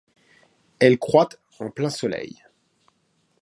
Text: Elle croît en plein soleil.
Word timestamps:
Elle 0.79 0.97
croît 0.97 1.29
en 1.59 1.69
plein 1.69 1.91
soleil. 1.91 2.41